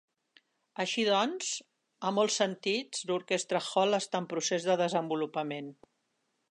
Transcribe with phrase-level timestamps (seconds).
[0.83, 1.51] Així doncs,
[2.09, 5.73] a molts sentits, l'Orchestra Hall està en procés de desenvolupament.